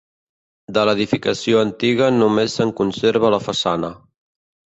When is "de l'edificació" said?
0.77-1.59